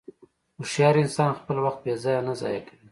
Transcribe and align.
هوښیار 0.57 0.95
انسان 1.03 1.31
خپل 1.39 1.57
وخت 1.65 1.79
بېځایه 1.85 2.21
نه 2.27 2.33
ضایع 2.41 2.61
کوي. 2.65 2.77